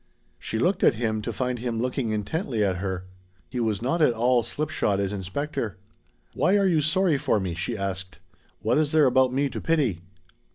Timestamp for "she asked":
7.53-8.17